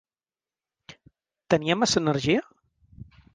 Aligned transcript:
Tenia 1.55 1.77
massa 1.83 2.01
energia? 2.05 2.41